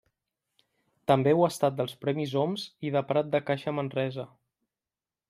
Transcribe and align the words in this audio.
També 1.11 1.33
ho 1.35 1.43
ha 1.47 1.49
estat 1.53 1.77
dels 1.81 1.93
premis 2.05 2.33
Oms 2.45 2.63
i 2.89 2.93
de 2.97 3.05
Prat 3.13 3.29
de 3.37 3.43
Caixa 3.51 3.75
Manresa. 3.81 4.27